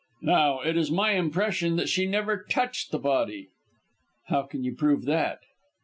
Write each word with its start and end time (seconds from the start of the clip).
Now, 0.23 0.61
it 0.61 0.77
is 0.77 0.89
my 0.89 1.11
impression 1.11 1.75
that 1.75 1.87
she 1.87 2.07
never 2.07 2.43
touched 2.43 2.89
the 2.89 2.97
body." 2.97 3.49
"How 4.29 4.41
can 4.41 4.63
you 4.63 4.73
prove 4.73 5.05
that?" 5.05 5.41